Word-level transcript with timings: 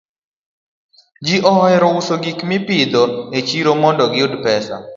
Ji 1.25 1.35
ohero 1.51 1.87
uso 1.99 2.13
gik 2.23 2.39
ma 2.49 2.53
gipidho 2.57 3.03
e 3.37 3.39
chiro 3.47 3.71
mondo 3.81 4.03
giyud 4.13 4.33
pesa. 4.45 4.75